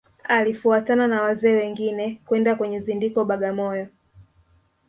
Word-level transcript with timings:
Alifuatana 0.23 1.07
na 1.07 1.21
wazee 1.21 1.51
wengine 1.53 2.21
kwenda 2.25 2.55
kwenye 2.55 2.79
zindiko 2.79 3.25
Bagamoyo 3.25 3.87